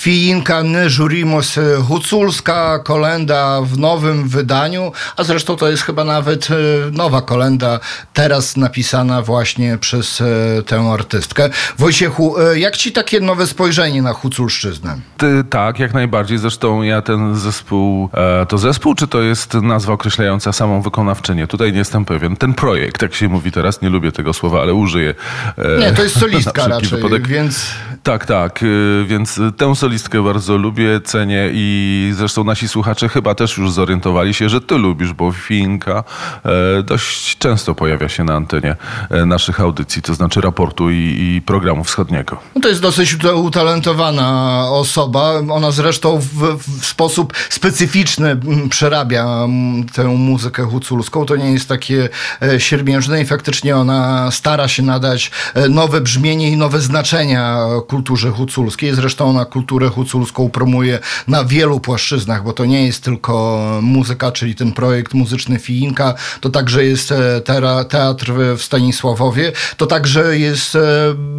Fijinka 0.03 0.63
Neżurimus 0.63 1.59
Huculska, 1.89 2.79
kolenda 2.79 3.61
w 3.63 3.79
nowym 3.79 4.29
wydaniu, 4.29 4.93
a 5.17 5.25
zresztą 5.25 5.57
to 5.57 5.69
jest 5.69 5.83
chyba 5.83 6.05
nawet 6.05 6.49
e, 6.51 6.55
nowa 6.93 7.23
kolenda, 7.23 7.81
teraz 8.13 8.57
napisana 8.57 9.23
właśnie 9.23 9.79
przez 9.79 10.21
e, 10.21 10.63
tę 10.63 10.81
artystkę. 10.81 11.51
Wojciechu, 11.79 12.39
e, 12.41 12.59
jak 12.59 12.77
ci 12.77 12.93
takie 12.93 13.21
nowe 13.21 13.47
spojrzenie 13.47 14.03
na 14.03 14.13
Huculszczyznę? 14.13 14.97
Ty, 15.17 15.45
tak, 15.51 15.79
jak 15.79 15.95
najbardziej. 15.95 16.39
Zresztą 16.39 16.83
ja 16.83 17.03
ten 17.03 17.37
zespół, 17.37 18.09
e, 18.15 18.47
to 18.47 18.59
zespół, 18.59 18.95
czy 18.95 19.07
to 19.09 19.23
jest 19.23 19.55
nazwa 19.55 19.93
określająca 19.93 20.53
samą 20.53 20.83
wykonawczynię? 20.83 21.47
Tutaj 21.47 21.73
nie 21.73 21.79
jestem 21.79 22.05
pewien. 22.05 22.37
Ten 22.37 22.55
projekt, 22.55 23.03
jak 23.03 23.15
się 23.15 23.29
mówi 23.29 23.53
teraz, 23.53 23.83
nie 23.83 23.89
lubię 23.91 24.13
tego 24.13 24.33
słowa, 24.33 24.61
ale 24.61 24.75
użyję. 24.75 25.15
e, 25.59 25.79
Nie, 25.79 25.93
to 25.93 26.03
jest 26.03 26.19
solistka 26.25 26.69
raczej, 26.69 26.89
wypadek. 26.89 27.29
więc... 27.29 27.67
Tak, 28.03 28.27
tak, 28.27 28.61
więc 29.07 29.41
tę 29.57 29.77
solistkę 29.77 29.92
bardzo 30.25 30.57
lubię, 30.57 31.01
cenię 31.01 31.51
i 31.53 32.13
zresztą 32.17 32.45
nasi 32.45 32.69
słuchacze 32.69 33.09
chyba 33.09 33.35
też 33.35 33.57
już 33.59 33.73
zorientowali 33.73 34.35
się, 34.35 34.49
że 34.49 34.61
ty 34.61 34.79
lubisz, 34.79 35.13
bo 35.13 35.33
Finka 35.33 36.05
e, 36.45 36.83
dość 36.83 37.39
często 37.39 37.75
pojawia 37.75 38.09
się 38.09 38.25
na 38.25 38.35
antenie 38.35 38.77
e, 39.11 39.27
naszych 39.27 39.61
audycji, 39.61 40.03
to 40.03 40.15
znaczy 40.15 40.41
raportu 40.41 40.91
i, 40.91 40.97
i 40.97 41.43
programu 41.47 41.85
wschodniego. 41.85 42.39
No 42.55 42.61
to 42.61 42.69
jest 42.69 42.81
dosyć 42.81 43.15
uta- 43.15 43.35
utalentowana 43.35 44.67
osoba. 44.71 45.33
Ona 45.51 45.71
zresztą 45.71 46.19
w, 46.21 46.59
w 46.81 46.87
sposób 46.87 47.33
specyficzny 47.49 48.31
mm, 48.31 48.69
przerabia 48.69 49.25
mm, 49.25 49.89
tę 49.89 50.05
muzykę 50.05 50.63
huculską. 50.63 51.25
To 51.25 51.37
nie 51.37 51.53
jest 51.53 51.69
takie 51.69 52.09
e, 52.43 52.61
siermiężne 52.61 53.23
i 53.23 53.27
faktycznie 53.27 53.77
ona 53.77 54.31
stara 54.31 54.69
się 54.69 54.83
nadać 54.83 55.31
nowe 55.69 56.01
brzmienie 56.01 56.51
i 56.51 56.57
nowe 56.57 56.81
znaczenia 56.81 57.67
kulturze 57.89 58.31
huculskiej. 58.31 58.95
Zresztą 58.95 59.31
ona 59.31 59.45
kulturę 59.45 59.82
huculską 59.89 60.51
promuje 60.51 60.99
na 61.29 61.45
wielu 61.45 61.81
płaszczyznach, 61.81 62.45
bo 62.45 62.53
to 62.53 62.65
nie 62.65 62.87
jest 62.87 63.03
tylko 63.05 63.63
muzyka, 63.83 64.33
czyli 64.33 64.55
ten 64.55 64.73
projekt 64.73 65.15
muzyczny 65.15 65.59
Fijinka, 65.59 66.15
to 66.41 66.51
także 66.51 66.85
jest 66.85 67.13
e, 67.13 67.41
teatr 67.89 68.33
w 68.57 68.63
Stanisławowie, 68.63 69.53
to 69.77 69.87
także 69.87 70.39
jest 70.39 70.77
e, 70.77 70.81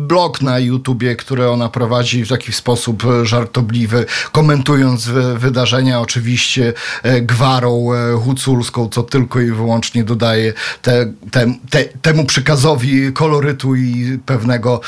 blog 0.08 0.42
na 0.42 0.60
YouTubie, 0.60 1.16
który 1.16 1.50
ona 1.50 1.70
prowadzi 1.70 2.26
w 2.26 2.30
taki 2.30 2.54
sposób 2.54 3.06
e, 3.06 3.26
żartobliwy, 3.26 4.06
komentując 4.32 5.08
wy- 5.08 5.40
wydarzenia 5.40 6.02
oczywiście 6.02 6.74
gwarą 7.22 7.88
huculską, 8.24 8.90
co 8.90 9.04
tylko 9.04 9.40
i 9.42 9.52
wyłącznie 9.52 10.04
dodaje 10.04 10.54
te, 10.82 11.14
te, 11.32 11.54
te, 11.70 11.84
temu 11.84 12.26
przekazowi 12.26 13.14
kolorytu 13.14 13.76
i 13.76 14.20
pewnego 14.26 14.82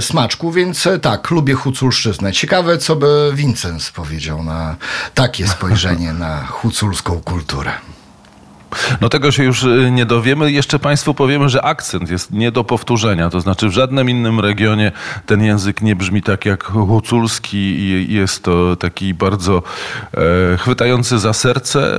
smaczku, 0.00 0.52
więc 0.52 0.88
tak, 1.02 1.30
lubię 1.30 1.54
huculszczyznę. 1.54 2.32
Ciekawe, 2.32 2.78
co 2.78 2.96
by 3.00 3.32
Vincent 3.34 3.90
powiedział 3.94 4.42
na 4.42 4.76
takie 5.14 5.48
spojrzenie 5.48 6.12
na 6.12 6.46
huculską 6.46 7.20
kulturę. 7.22 7.72
No 9.00 9.08
tego 9.08 9.32
się 9.32 9.44
już 9.44 9.62
y, 9.62 9.90
nie 9.92 10.06
dowiemy. 10.06 10.52
Jeszcze 10.52 10.78
Państwu 10.78 11.14
powiemy, 11.14 11.48
że 11.48 11.64
akcent 11.64 12.10
jest 12.10 12.32
nie 12.32 12.52
do 12.52 12.64
powtórzenia. 12.64 13.30
To 13.30 13.40
znaczy 13.40 13.68
w 13.68 13.72
żadnym 13.72 14.10
innym 14.10 14.40
regionie 14.40 14.92
ten 15.26 15.42
język 15.42 15.82
nie 15.82 15.96
brzmi 15.96 16.22
tak 16.22 16.46
jak 16.46 16.64
huculski 16.64 17.56
i 17.56 18.14
jest 18.14 18.42
to 18.42 18.76
taki 18.76 19.14
bardzo 19.14 19.62
e, 20.14 20.56
chwytający 20.56 21.18
za 21.18 21.32
serce 21.32 21.98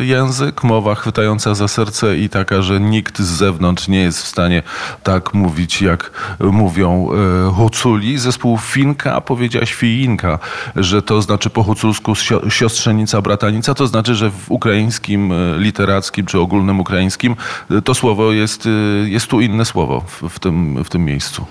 e, 0.00 0.04
język, 0.04 0.64
mowa 0.64 0.94
chwytająca 0.94 1.54
za 1.54 1.68
serce 1.68 2.18
i 2.18 2.28
taka, 2.28 2.62
że 2.62 2.80
nikt 2.80 3.18
z 3.18 3.26
zewnątrz 3.28 3.88
nie 3.88 4.00
jest 4.00 4.22
w 4.22 4.26
stanie 4.26 4.62
tak 5.02 5.34
mówić, 5.34 5.82
jak 5.82 6.10
mówią 6.40 7.08
e, 7.48 7.52
huculi. 7.52 8.18
Zespół 8.18 8.58
Finka, 8.58 9.20
powiedziałaś 9.20 9.74
Fijinka, 9.74 10.38
że 10.76 11.02
to 11.02 11.22
znaczy 11.22 11.50
po 11.50 11.62
huculsku 11.62 12.12
sio- 12.12 12.50
siostrzenica, 12.50 13.22
bratanica. 13.22 13.74
To 13.74 13.86
znaczy, 13.86 14.14
że 14.14 14.30
w 14.30 14.50
ukraińskim 14.50 15.32
e, 15.32 15.58
literaturze 15.58 15.95
literackim 15.96 16.26
czy 16.26 16.38
ogólnym 16.38 16.80
ukraińskim, 16.80 17.36
y, 17.70 17.82
to 17.82 17.94
słowo 17.94 18.32
jest, 18.32 18.66
y, 18.66 18.70
jest 19.08 19.26
tu 19.26 19.40
inne 19.40 19.64
słowo 19.64 20.00
w, 20.00 20.28
w, 20.28 20.38
tym, 20.38 20.84
w 20.84 20.88
tym 20.88 21.04
miejscu. 21.04 21.46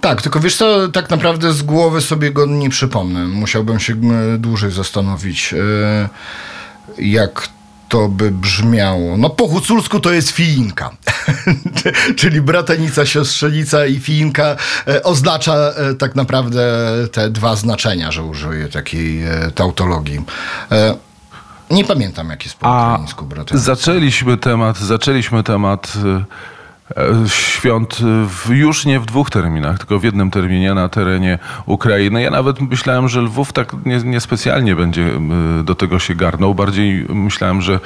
Tak, 0.00 0.22
tylko 0.22 0.40
wiesz 0.40 0.56
co, 0.56 0.88
tak 0.88 1.10
naprawdę 1.10 1.52
z 1.52 1.62
głowy 1.62 2.00
sobie 2.00 2.32
go 2.32 2.46
nie 2.46 2.70
przypomnę. 2.70 3.26
Musiałbym 3.26 3.80
się 3.80 3.94
dłużej 4.38 4.70
zastanowić, 4.70 5.54
e, 5.54 6.08
jak 6.98 7.48
to 7.88 8.08
by 8.08 8.30
brzmiało. 8.30 9.16
No 9.16 9.30
po 9.30 9.48
huculsku 9.48 10.00
to 10.00 10.12
jest 10.12 10.30
fiinka, 10.30 10.90
czyli 12.18 12.40
bratanica, 12.40 13.06
siostrzenica 13.06 13.86
i 13.86 14.00
fiinka 14.00 14.56
e, 14.88 15.02
oznacza 15.02 15.54
e, 15.54 15.94
tak 15.94 16.14
naprawdę 16.14 16.62
te 17.12 17.30
dwa 17.30 17.56
znaczenia, 17.56 18.12
że 18.12 18.22
użyję 18.22 18.68
takiej 18.68 19.22
e, 19.22 19.50
tautologii. 19.54 20.20
Nie 21.70 21.84
pamiętam, 21.84 22.30
jak 22.30 22.44
jest 22.44 22.56
po 22.56 22.66
A 22.66 22.92
ukraińsku 22.92 23.24
bratanica. 23.26 23.58
zaczęliśmy 23.74 24.36
temat, 24.36 24.78
zaczęliśmy 24.78 25.42
temat 25.42 25.92
y, 25.96 26.24
świąt 27.28 28.00
y, 28.00 28.28
w, 28.28 28.50
już 28.50 28.86
nie 28.86 29.00
w 29.00 29.06
dwóch 29.06 29.30
terminach, 29.30 29.78
tylko 29.78 29.98
w 29.98 30.04
jednym 30.04 30.30
terminie 30.30 30.74
na 30.74 30.88
terenie 30.88 31.38
Ukrainy. 31.66 32.22
Ja 32.22 32.30
nawet 32.30 32.60
myślałem, 32.60 33.08
że 33.08 33.20
Lwów 33.20 33.52
tak 33.52 33.72
nie- 33.86 34.02
niespecjalnie 34.04 34.76
będzie 34.76 35.02
y, 35.60 35.64
do 35.64 35.74
tego 35.74 35.98
się 35.98 36.14
garnął. 36.14 36.54
Bardziej 36.54 37.06
myślałem, 37.08 37.62
że 37.62 37.80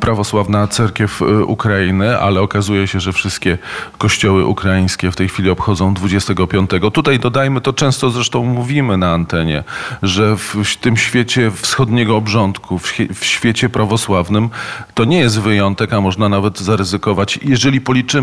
prawosławna 0.00 0.66
cerkiew 0.68 1.22
y, 1.22 1.44
Ukrainy, 1.44 2.18
ale 2.18 2.40
okazuje 2.40 2.86
się, 2.86 3.00
że 3.00 3.12
wszystkie 3.12 3.58
kościoły 3.98 4.44
ukraińskie 4.46 5.10
w 5.10 5.16
tej 5.16 5.28
chwili 5.28 5.50
obchodzą 5.50 5.94
25. 5.94 6.70
Tutaj 6.92 7.18
dodajmy, 7.18 7.60
to 7.60 7.72
często 7.72 8.10
zresztą 8.10 8.44
mówimy 8.44 8.96
na 8.96 9.12
antenie, 9.12 9.64
że 10.02 10.36
w 10.36 10.76
tym 10.80 10.96
świecie 10.96 11.50
wschodniego 11.50 12.16
obrządku, 12.16 12.78
w 13.14 13.24
świecie 13.24 13.68
prawosławnym, 13.68 14.50
to 14.94 15.04
nie 15.04 15.18
jest 15.18 15.40
wyjątek, 15.40 15.92
a 15.92 16.00
można 16.00 16.28
nawet 16.28 16.58
zaryzykować. 16.58 17.38
Jeżeli 17.42 17.80
policzymy 17.80 18.15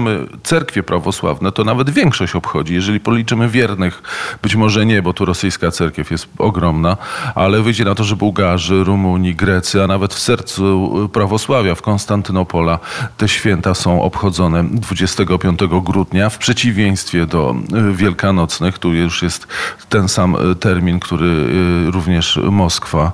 cerkwie 0.44 0.84
prawosławne, 0.84 1.52
to 1.52 1.64
nawet 1.64 1.90
większość 1.90 2.36
obchodzi. 2.36 2.74
Jeżeli 2.74 3.00
policzymy 3.00 3.50
wiernych, 3.50 4.04
być 4.42 4.56
może 4.56 4.86
nie, 4.86 5.02
bo 5.02 5.14
tu 5.14 5.26
rosyjska 5.26 5.72
cerkiew 5.72 6.12
jest 6.12 6.28
ogromna, 6.38 6.98
ale 7.36 7.62
wyjdzie 7.62 7.86
na 7.86 7.96
to, 7.96 8.04
że 8.04 8.16
Bułgarzy, 8.16 8.84
Rumuni, 8.84 9.36
Grecy, 9.36 9.84
a 9.84 9.88
nawet 9.88 10.14
w 10.14 10.20
sercu 10.20 10.92
prawosławia, 11.14 11.76
w 11.76 11.82
Konstantynopola, 11.82 12.80
te 13.18 13.28
święta 13.28 13.74
są 13.74 14.02
obchodzone 14.02 14.64
25 14.64 15.60
grudnia, 15.84 16.30
w 16.30 16.38
przeciwieństwie 16.38 17.26
do 17.26 17.56
y, 17.92 17.96
wielkanocnych. 17.96 18.80
Tu 18.80 18.94
już 18.94 19.22
jest 19.22 19.48
ten 19.90 20.10
sam 20.10 20.52
y, 20.52 20.56
termin, 20.56 21.00
który 21.00 21.26
y, 21.88 21.92
również 21.92 22.40
Moskwa 22.52 23.12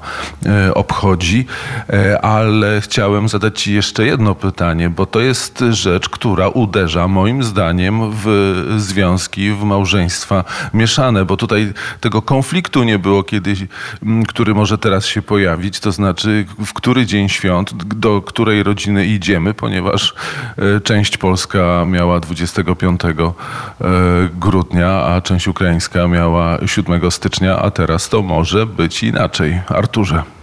obchodzi. 0.74 1.46
E, 1.90 2.22
Ale 2.22 2.82
chciałem 2.82 3.30
zadać 3.30 3.62
Ci 3.62 3.74
jeszcze 3.74 4.06
jedno 4.06 4.36
pytanie, 4.36 4.90
bo 4.90 5.06
to 5.06 5.20
jest 5.20 5.64
rzecz, 5.70 6.10
która 6.10 6.48
uderza 6.70 7.08
moim 7.08 7.44
zdaniem 7.44 8.12
w 8.12 8.26
związki, 8.78 9.52
w 9.52 9.64
małżeństwa 9.64 10.44
mieszane, 10.74 11.26
bo 11.26 11.38
tutaj 11.38 11.74
tego 12.00 12.22
konfliktu 12.22 12.84
nie 12.84 13.00
było 13.00 13.24
kiedyś, 13.24 13.66
m, 14.04 14.26
który 14.26 14.54
może 14.54 14.78
teraz 14.78 15.06
się 15.06 15.22
pojawić, 15.22 15.80
to 15.80 15.92
znaczy 15.92 16.46
w 16.66 16.74
który 16.74 17.06
dzień 17.06 17.30
świąt, 17.30 17.74
do 17.74 18.22
której 18.22 18.64
rodziny 18.64 19.06
idziemy, 19.06 19.54
ponieważ 19.54 20.14
e, 20.58 20.82
część 20.82 21.18
polska 21.18 21.86
miała 21.88 22.20
25 22.20 23.02
e, 23.06 23.10
grudnia, 24.34 24.90
a 24.90 25.22
część 25.22 25.48
ukraińska 25.48 26.08
miała 26.08 26.58
7 26.66 27.12
stycznia, 27.12 27.60
a 27.60 27.72
teraz 27.72 28.10
to 28.10 28.22
może 28.22 28.66
być 28.66 29.04
inaczej. 29.04 29.62
Arturze. 29.68 30.39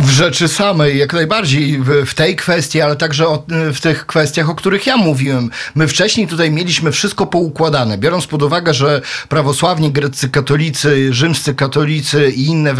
W 0.00 0.10
rzeczy 0.10 0.48
samej, 0.48 0.98
jak 0.98 1.12
najbardziej 1.12 1.78
w, 2.06 2.14
tej 2.14 2.36
kwestii, 2.36 2.80
ale 2.80 2.96
także 2.96 3.28
o, 3.28 3.42
w 3.74 3.80
tych 3.80 4.06
kwestiach, 4.06 4.50
o 4.50 4.54
których 4.54 4.86
ja 4.86 4.96
mówiłem. 4.96 5.50
My 5.74 5.88
wcześniej 5.88 6.26
tutaj 6.26 6.50
mieliśmy 6.50 6.92
wszystko 6.92 7.26
poukładane, 7.26 7.98
biorąc 7.98 8.26
pod 8.26 8.42
uwagę, 8.42 8.74
że 8.74 9.02
prawosławni, 9.28 9.92
greccy 9.92 10.28
katolicy, 10.28 11.14
rzymscy 11.14 11.54
katolicy 11.54 12.30
i 12.30 12.46
inne 12.46 12.74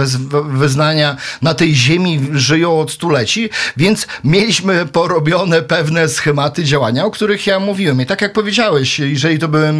wyznania 0.50 1.16
na 1.42 1.54
tej 1.54 1.74
ziemi 1.74 2.20
żyją 2.32 2.80
od 2.80 2.90
stuleci, 2.90 3.50
więc 3.76 4.06
mieliśmy 4.24 4.86
porobione 4.86 5.62
pewne 5.62 6.08
schematy 6.08 6.64
działania, 6.64 7.04
o 7.04 7.10
których 7.10 7.46
ja 7.46 7.60
mówiłem. 7.60 8.00
I 8.00 8.06
tak 8.06 8.22
jak 8.22 8.32
powiedziałeś, 8.32 8.98
jeżeli 8.98 9.38
to 9.38 9.48
były 9.48 9.72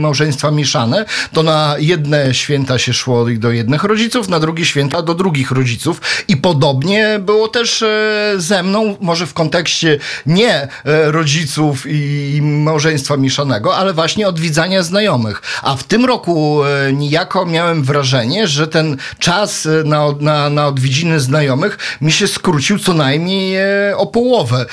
małżeństwa 0.00 0.50
mieszane, 0.50 1.04
to 1.32 1.42
na 1.42 1.76
jedne 1.78 2.34
święta 2.34 2.78
się 2.78 2.92
szło 2.92 3.26
do 3.36 3.50
jednych 3.50 3.84
rodziców, 3.84 4.28
na 4.28 4.40
drugie 4.40 4.64
święta 4.64 5.02
do 5.02 5.14
drugich 5.14 5.50
rodziców 5.50 6.00
i 6.28 6.36
podobnie 6.36 6.71
było 7.20 7.48
też 7.48 7.82
e, 7.82 8.34
ze 8.36 8.62
mną, 8.62 8.96
może 9.00 9.26
w 9.26 9.34
kontekście 9.34 9.98
nie 10.26 10.54
e, 10.54 10.68
rodziców 11.12 11.84
i 11.88 12.40
małżeństwa 12.42 13.16
mieszanego, 13.16 13.76
ale 13.76 13.92
właśnie 13.92 14.28
odwiedzania 14.28 14.82
znajomych. 14.82 15.42
A 15.62 15.76
w 15.76 15.84
tym 15.84 16.04
roku 16.04 16.64
e, 16.64 16.92
niejako 16.92 17.46
miałem 17.46 17.82
wrażenie, 17.82 18.46
że 18.46 18.68
ten 18.68 18.96
czas 19.18 19.68
na, 19.84 20.04
na, 20.20 20.50
na 20.50 20.66
odwiedziny 20.66 21.20
znajomych 21.20 21.78
mi 22.00 22.12
się 22.12 22.28
skrócił 22.28 22.78
co 22.78 22.94
najmniej 22.94 23.56
o 23.96 24.06
połowę. 24.06 24.66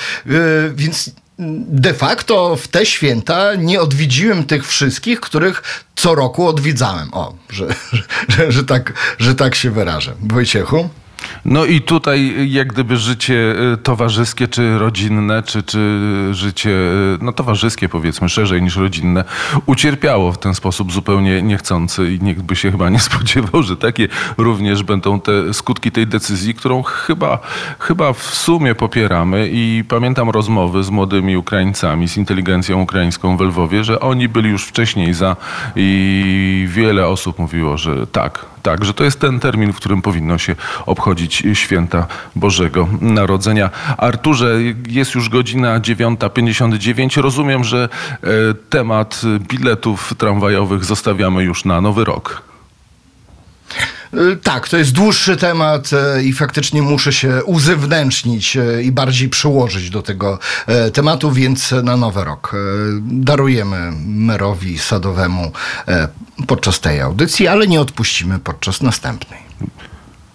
Więc 0.74 1.10
de 1.68 1.94
facto 1.94 2.56
w 2.56 2.68
te 2.68 2.86
święta 2.86 3.54
nie 3.54 3.80
odwiedziłem 3.80 4.44
tych 4.44 4.66
wszystkich, 4.66 5.20
których 5.20 5.62
co 5.96 6.14
roku 6.14 6.48
odwiedzałem. 6.48 7.14
O, 7.14 7.34
że, 7.50 7.66
że, 8.28 8.52
że, 8.52 8.64
tak, 8.64 8.92
że 9.18 9.34
tak 9.34 9.54
się 9.54 9.70
wyrażę. 9.70 10.14
Wojciechu? 10.20 10.88
No 11.44 11.64
i 11.64 11.80
tutaj 11.80 12.50
jak 12.50 12.68
gdyby 12.68 12.96
życie 12.96 13.54
y, 13.72 13.76
towarzyskie, 13.76 14.48
czy 14.48 14.78
rodzinne, 14.78 15.42
czy, 15.42 15.62
czy 15.62 15.78
życie 16.32 16.70
y, 16.70 17.18
no, 17.20 17.32
towarzyskie 17.32 17.88
powiedzmy 17.88 18.28
szerzej 18.28 18.62
niż 18.62 18.76
rodzinne, 18.76 19.24
ucierpiało 19.66 20.32
w 20.32 20.38
ten 20.38 20.54
sposób 20.54 20.92
zupełnie 20.92 21.42
niechcący 21.42 22.12
i 22.12 22.20
nikt 22.20 22.42
by 22.42 22.56
się 22.56 22.70
chyba 22.70 22.90
nie 22.90 23.00
spodziewał, 23.10 23.62
że 23.62 23.76
takie 23.76 24.08
również 24.38 24.82
będą 24.82 25.20
te 25.20 25.54
skutki 25.54 25.92
tej 25.92 26.06
decyzji, 26.06 26.54
którą 26.54 26.82
chyba, 26.82 27.38
chyba 27.78 28.12
w 28.12 28.22
sumie 28.22 28.74
popieramy. 28.74 29.48
I 29.52 29.84
pamiętam 29.88 30.30
rozmowy 30.30 30.82
z 30.82 30.90
młodymi 30.90 31.36
Ukraińcami, 31.36 32.08
z 32.08 32.16
inteligencją 32.16 32.82
ukraińską 32.82 33.36
w 33.36 33.40
Lwowie, 33.40 33.84
że 33.84 34.00
oni 34.00 34.28
byli 34.28 34.50
już 34.50 34.64
wcześniej 34.64 35.14
za 35.14 35.36
i 35.76 36.66
wiele 36.70 37.06
osób 37.06 37.38
mówiło, 37.38 37.78
że 37.78 38.06
tak, 38.06 38.46
tak, 38.62 38.84
że 38.84 38.94
to 38.94 39.04
jest 39.04 39.20
ten 39.20 39.40
termin, 39.40 39.72
w 39.72 39.76
którym 39.76 40.02
powinno 40.02 40.38
się 40.38 40.56
obchodzić 40.86 41.42
święta 41.54 42.06
Bożego 42.36 42.88
Narodzenia. 43.00 43.70
Arturze, 43.98 44.56
jest 44.88 45.14
już 45.14 45.28
godzina 45.28 45.80
9.59. 45.80 47.20
Rozumiem, 47.20 47.64
że 47.64 47.88
e, 48.22 48.28
temat 48.70 49.22
biletów 49.38 50.14
tramwajowych 50.18 50.84
zostawiamy 50.84 51.42
już 51.42 51.64
na 51.64 51.80
nowy 51.80 52.04
rok. 52.04 52.49
Y, 54.14 54.36
Tak, 54.36 54.68
to 54.68 54.76
jest 54.76 54.92
dłuższy 54.92 55.36
temat 55.36 55.90
e, 55.92 56.22
i 56.22 56.32
faktycznie 56.32 56.82
muszę 56.82 57.12
się 57.12 57.44
uzewnętrznić 57.44 58.56
e, 58.56 58.82
i 58.82 58.92
bardziej 58.92 59.28
przyłożyć 59.28 59.90
do 59.90 60.02
tego 60.02 60.38
tematu, 60.92 61.32
więc 61.32 61.72
na 61.82 61.96
nowy 61.96 62.24
rok 62.24 62.52
darujemy 63.00 63.92
merowi 64.06 64.78
sadowemu 64.78 65.52
podczas 66.46 66.80
tej 66.80 67.00
audycji, 67.00 67.48
ale 67.48 67.66
nie 67.66 67.80
odpuścimy 67.80 68.38
podczas 68.38 68.82
następnej. 68.82 69.40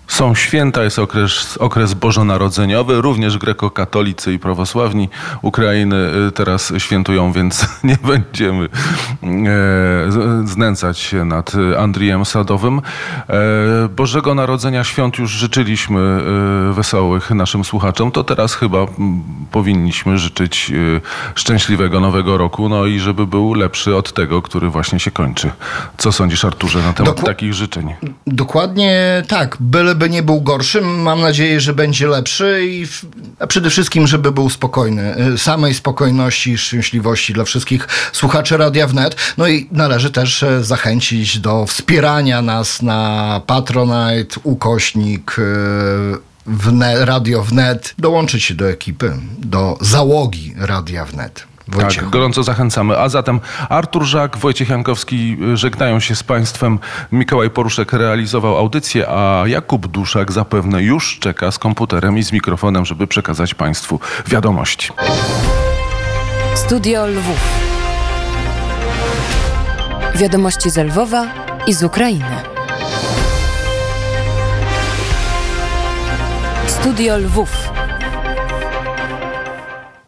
Są 0.08 0.36
święta, 0.36 0.84
jest 0.84 1.00
okres, 1.00 1.58
okres 1.58 1.94
bożonarodzeniowy, 1.94 3.02
również 3.02 3.38
grekokatolicy 3.38 4.34
i 4.34 4.40
prawosławni 4.40 5.10
Ukrainy 5.42 5.96
y, 6.28 6.32
teraz 6.32 6.74
świętują, 6.78 7.32
więc 7.32 7.68
nie 7.84 7.98
będziemy 8.04 8.70
z- 10.10 10.50
znęcać 10.50 11.00
się 11.00 11.26
nad 11.26 11.56
y, 11.56 11.80
Andrijem 11.80 12.26
Sadowym. 12.26 12.82
E, 13.30 13.34
Bożego 13.96 14.36
Narodzenia 14.36 14.84
świąt 14.84 15.18
już 15.18 15.32
życzyliśmy 15.32 16.00
y, 16.70 16.74
wesołych 16.74 17.32
naszym 17.32 17.64
słuchaczom, 17.64 18.12
to 18.12 18.24
teraz 18.24 18.56
chyba 18.56 18.78
powinniśmy 19.52 20.18
życzyć 20.18 20.72
y, 20.72 21.02
szczęśliwego 21.36 22.00
nowego 22.00 22.38
roku, 22.38 22.70
no 22.70 22.86
i 22.86 23.00
żeby 23.00 23.28
był 23.28 23.54
lepszy 23.54 23.96
od 23.96 24.14
tego, 24.14 24.42
który 24.42 24.70
właśnie 24.70 25.00
się 25.00 25.12
kończy. 25.12 25.52
Co 25.98 26.12
sądzisz 26.12 26.46
Arturze 26.46 26.80
na 26.80 26.94
temat 26.94 27.16
Doku- 27.16 27.26
takich 27.26 27.54
życzeń? 27.54 27.94
Dokładnie 28.28 29.24
tak, 29.28 29.58
byleby 29.96 30.10
nie 30.10 30.24
był 30.24 30.42
gorszy, 30.42 30.82
mam 30.82 31.22
nadzieję, 31.22 31.62
że 31.62 31.74
będzie 31.74 32.08
lepszy 32.08 32.66
i 32.66 32.88
w, 32.88 33.06
a 33.40 33.48
przede 33.48 33.70
wszystkim, 33.70 34.08
żeby 34.08 34.32
był 34.32 34.50
spokojny. 34.50 35.16
Y, 35.34 35.38
Samej 35.38 35.74
spokojności 35.74 36.52
i 36.52 36.58
szczęśliwości 36.58 37.34
dla 37.34 37.44
wszystkich 37.44 37.88
słuchaczy 38.14 38.58
Radia 38.58 38.88
Wnet. 38.88 39.16
No 39.38 39.48
i 39.48 39.68
należy 39.72 40.12
też 40.12 40.44
e, 40.44 40.64
zachęcić 40.64 41.40
do 41.40 41.66
wspierania 41.66 42.42
nas 42.42 42.82
na 42.82 43.42
Patronite, 43.48 44.40
ukośnik, 44.44 45.40
y, 45.40 45.42
wne, 46.46 47.06
Radio 47.06 47.44
Wnet, 47.44 47.96
dołączyć 47.98 48.44
się 48.44 48.54
do 48.54 48.70
ekipy, 48.70 49.14
do 49.38 49.78
załogi 49.82 50.54
Radia 50.58 51.06
Wnet. 51.06 51.55
Wojciechu. 51.68 52.06
Tak, 52.06 52.10
gorąco 52.10 52.44
zachęcamy. 52.44 53.00
A 53.00 53.10
zatem 53.10 53.40
Artur 53.70 54.04
Żak, 54.04 54.38
Wojciech 54.38 54.70
Jankowski 54.70 55.38
y, 55.54 55.58
żegnają 55.58 56.00
się 56.00 56.16
z 56.16 56.24
Państwem. 56.24 56.80
Mikołaj 57.12 57.50
Poruszek 57.50 57.94
realizował 57.94 58.58
audycję, 58.58 59.10
a 59.10 59.44
Jakub 59.48 59.88
Duszak 59.88 60.32
zapewne 60.32 60.84
już 60.84 61.20
czeka 61.20 61.52
z 61.52 61.60
komputerem 61.60 62.18
i 62.18 62.24
z 62.24 62.32
mikrofonem, 62.32 62.86
żeby 62.86 63.08
przekazać 63.08 63.54
Państwu 63.54 64.00
wiadomości. 64.28 64.90
Studio 66.56 67.08
Lwów. 67.08 67.40
Wiadomości 70.16 70.70
z 70.70 70.78
Lwowa 70.78 71.28
i 71.68 71.74
z 71.74 71.84
Ukrainy. 71.84 72.36
Studio 76.68 77.18
Lwów. 77.18 77.65